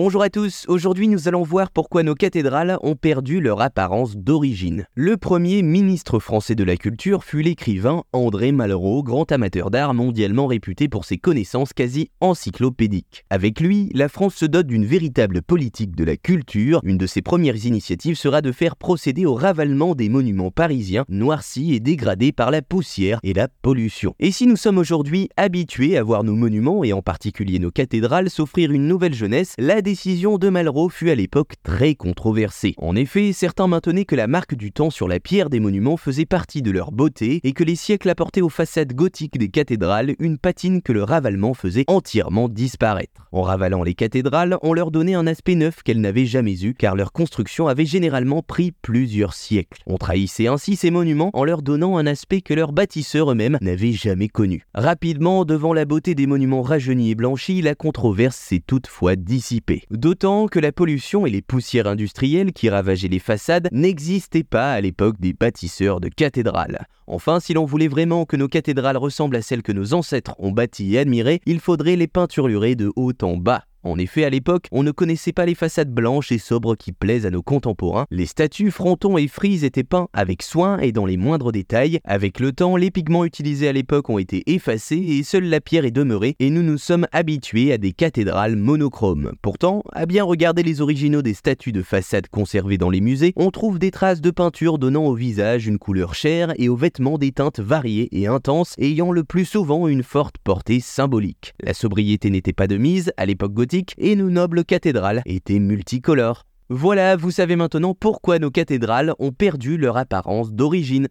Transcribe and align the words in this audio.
Bonjour 0.00 0.22
à 0.22 0.30
tous, 0.30 0.64
aujourd'hui 0.68 1.08
nous 1.08 1.26
allons 1.26 1.42
voir 1.42 1.72
pourquoi 1.72 2.04
nos 2.04 2.14
cathédrales 2.14 2.78
ont 2.82 2.94
perdu 2.94 3.40
leur 3.40 3.60
apparence 3.60 4.16
d'origine. 4.16 4.86
Le 4.94 5.16
premier 5.16 5.60
ministre 5.62 6.20
français 6.20 6.54
de 6.54 6.62
la 6.62 6.76
culture 6.76 7.24
fut 7.24 7.42
l'écrivain 7.42 8.04
André 8.12 8.52
Malraux, 8.52 9.02
grand 9.02 9.32
amateur 9.32 9.72
d'art 9.72 9.94
mondialement 9.94 10.46
réputé 10.46 10.86
pour 10.86 11.04
ses 11.04 11.18
connaissances 11.18 11.72
quasi 11.72 12.12
encyclopédiques. 12.20 13.24
Avec 13.28 13.58
lui, 13.58 13.90
la 13.92 14.08
France 14.08 14.36
se 14.36 14.44
dote 14.44 14.68
d'une 14.68 14.86
véritable 14.86 15.42
politique 15.42 15.96
de 15.96 16.04
la 16.04 16.16
culture. 16.16 16.78
Une 16.84 16.96
de 16.96 17.08
ses 17.08 17.20
premières 17.20 17.66
initiatives 17.66 18.16
sera 18.16 18.40
de 18.40 18.52
faire 18.52 18.76
procéder 18.76 19.26
au 19.26 19.34
ravalement 19.34 19.96
des 19.96 20.08
monuments 20.08 20.52
parisiens 20.52 21.06
noircis 21.08 21.74
et 21.74 21.80
dégradés 21.80 22.30
par 22.30 22.52
la 22.52 22.62
poussière 22.62 23.18
et 23.24 23.32
la 23.32 23.48
pollution. 23.62 24.14
Et 24.20 24.30
si 24.30 24.46
nous 24.46 24.54
sommes 24.54 24.78
aujourd'hui 24.78 25.28
habitués 25.36 25.98
à 25.98 26.04
voir 26.04 26.22
nos 26.22 26.36
monuments 26.36 26.84
et 26.84 26.92
en 26.92 27.02
particulier 27.02 27.58
nos 27.58 27.72
cathédrales 27.72 28.30
s'offrir 28.30 28.70
une 28.70 28.86
nouvelle 28.86 29.14
jeunesse, 29.14 29.54
la 29.58 29.82
décision 29.88 30.36
de 30.36 30.50
Malraux 30.50 30.90
fut 30.90 31.08
à 31.08 31.14
l'époque 31.14 31.54
très 31.62 31.94
controversée. 31.94 32.74
En 32.76 32.94
effet, 32.94 33.32
certains 33.32 33.68
maintenaient 33.68 34.04
que 34.04 34.16
la 34.16 34.26
marque 34.26 34.54
du 34.54 34.70
temps 34.70 34.90
sur 34.90 35.08
la 35.08 35.18
pierre 35.18 35.48
des 35.48 35.60
monuments 35.60 35.96
faisait 35.96 36.26
partie 36.26 36.60
de 36.60 36.70
leur 36.70 36.92
beauté 36.92 37.40
et 37.42 37.52
que 37.52 37.64
les 37.64 37.74
siècles 37.74 38.10
apportaient 38.10 38.42
aux 38.42 38.50
façades 38.50 38.92
gothiques 38.92 39.38
des 39.38 39.48
cathédrales 39.48 40.14
une 40.18 40.36
patine 40.36 40.82
que 40.82 40.92
le 40.92 41.02
ravalement 41.04 41.54
faisait 41.54 41.86
entièrement 41.86 42.50
disparaître. 42.50 43.30
En 43.32 43.40
ravalant 43.40 43.82
les 43.82 43.94
cathédrales, 43.94 44.58
on 44.60 44.74
leur 44.74 44.90
donnait 44.90 45.14
un 45.14 45.26
aspect 45.26 45.54
neuf 45.54 45.82
qu'elles 45.82 46.02
n'avaient 46.02 46.26
jamais 46.26 46.62
eu 46.62 46.74
car 46.74 46.94
leur 46.94 47.12
construction 47.12 47.66
avait 47.66 47.86
généralement 47.86 48.42
pris 48.42 48.72
plusieurs 48.82 49.32
siècles. 49.32 49.80
On 49.86 49.96
trahissait 49.96 50.48
ainsi 50.48 50.76
ces 50.76 50.90
monuments 50.90 51.30
en 51.32 51.44
leur 51.44 51.62
donnant 51.62 51.96
un 51.96 52.06
aspect 52.06 52.42
que 52.42 52.52
leurs 52.52 52.72
bâtisseurs 52.72 53.30
eux-mêmes 53.30 53.56
n'avaient 53.62 53.92
jamais 53.92 54.28
connu. 54.28 54.66
Rapidement, 54.74 55.46
devant 55.46 55.72
la 55.72 55.86
beauté 55.86 56.14
des 56.14 56.26
monuments 56.26 56.60
rajeunis 56.60 57.12
et 57.12 57.14
blanchis, 57.14 57.62
la 57.62 57.74
controverse 57.74 58.36
s'est 58.36 58.62
toutefois 58.66 59.16
dissipée. 59.16 59.77
D'autant 59.90 60.46
que 60.46 60.58
la 60.58 60.72
pollution 60.72 61.26
et 61.26 61.30
les 61.30 61.42
poussières 61.42 61.86
industrielles 61.86 62.52
qui 62.52 62.68
ravageaient 62.68 63.08
les 63.08 63.18
façades 63.18 63.68
n'existaient 63.72 64.44
pas 64.44 64.72
à 64.72 64.80
l'époque 64.80 65.20
des 65.20 65.32
bâtisseurs 65.32 66.00
de 66.00 66.08
cathédrales. 66.08 66.86
Enfin, 67.06 67.40
si 67.40 67.54
l'on 67.54 67.64
voulait 67.64 67.88
vraiment 67.88 68.24
que 68.24 68.36
nos 68.36 68.48
cathédrales 68.48 68.96
ressemblent 68.96 69.36
à 69.36 69.42
celles 69.42 69.62
que 69.62 69.72
nos 69.72 69.94
ancêtres 69.94 70.34
ont 70.38 70.52
bâties 70.52 70.94
et 70.94 70.98
admirées, 70.98 71.40
il 71.46 71.60
faudrait 71.60 71.96
les 71.96 72.06
peinturer 72.06 72.74
de 72.74 72.92
haut 72.96 73.12
en 73.22 73.36
bas. 73.36 73.64
En 73.84 73.96
effet, 73.96 74.24
à 74.24 74.30
l'époque, 74.30 74.66
on 74.72 74.82
ne 74.82 74.90
connaissait 74.90 75.32
pas 75.32 75.46
les 75.46 75.54
façades 75.54 75.92
blanches 75.92 76.32
et 76.32 76.38
sobres 76.38 76.74
qui 76.74 76.90
plaisent 76.90 77.26
à 77.26 77.30
nos 77.30 77.42
contemporains. 77.42 78.06
Les 78.10 78.26
statues, 78.26 78.72
frontons 78.72 79.16
et 79.16 79.28
frises 79.28 79.62
étaient 79.62 79.84
peints 79.84 80.08
avec 80.12 80.42
soin 80.42 80.78
et 80.78 80.90
dans 80.90 81.06
les 81.06 81.16
moindres 81.16 81.52
détails. 81.52 82.00
Avec 82.04 82.40
le 82.40 82.50
temps, 82.50 82.76
les 82.76 82.90
pigments 82.90 83.24
utilisés 83.24 83.68
à 83.68 83.72
l'époque 83.72 84.10
ont 84.10 84.18
été 84.18 84.42
effacés 84.52 84.96
et 84.96 85.22
seule 85.22 85.44
la 85.44 85.60
pierre 85.60 85.84
est 85.84 85.92
demeurée 85.92 86.34
et 86.40 86.50
nous 86.50 86.64
nous 86.64 86.76
sommes 86.76 87.06
habitués 87.12 87.72
à 87.72 87.78
des 87.78 87.92
cathédrales 87.92 88.56
monochromes. 88.56 89.32
Pourtant, 89.42 89.84
à 89.92 90.06
bien 90.06 90.24
regarder 90.24 90.64
les 90.64 90.80
originaux 90.80 91.22
des 91.22 91.34
statues 91.34 91.72
de 91.72 91.82
façade 91.82 92.26
conservées 92.28 92.78
dans 92.78 92.90
les 92.90 93.00
musées, 93.00 93.32
on 93.36 93.52
trouve 93.52 93.78
des 93.78 93.92
traces 93.92 94.20
de 94.20 94.32
peinture 94.32 94.78
donnant 94.78 95.06
au 95.06 95.14
visage 95.14 95.68
une 95.68 95.78
couleur 95.78 96.14
chère 96.14 96.52
et 96.56 96.68
aux 96.68 96.76
vêtements 96.76 97.16
des 97.16 97.30
teintes 97.30 97.60
variées 97.60 98.08
et 98.10 98.26
intenses 98.26 98.74
ayant 98.78 99.12
le 99.12 99.22
plus 99.22 99.44
souvent 99.44 99.86
une 99.86 100.02
forte 100.02 100.36
portée 100.42 100.80
symbolique. 100.80 101.54
La 101.62 101.74
sobriété 101.74 102.28
n'était 102.30 102.52
pas 102.52 102.66
de 102.66 102.76
mise 102.76 103.12
à 103.16 103.24
l'époque 103.24 103.52
gothique 103.52 103.77
et 103.98 104.16
nos 104.16 104.30
nobles 104.30 104.64
cathédrales 104.64 105.22
étaient 105.26 105.58
multicolores. 105.58 106.44
Voilà, 106.70 107.16
vous 107.16 107.30
savez 107.30 107.56
maintenant 107.56 107.94
pourquoi 107.94 108.38
nos 108.38 108.50
cathédrales 108.50 109.14
ont 109.18 109.32
perdu 109.32 109.78
leur 109.78 109.96
apparence 109.96 110.52
d'origine. 110.52 111.08